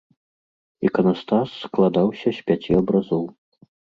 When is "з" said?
2.39-2.47